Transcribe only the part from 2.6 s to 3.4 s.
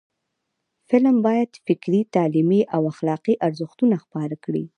او اخلاقی